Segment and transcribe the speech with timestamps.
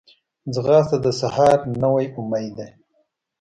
[0.53, 2.67] ځغاسته د سحر نوی امید ده